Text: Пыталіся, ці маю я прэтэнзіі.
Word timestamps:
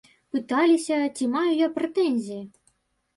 Пыталіся, 0.35 0.97
ці 1.19 1.27
маю 1.33 1.51
я 1.57 1.67
прэтэнзіі. 1.75 2.39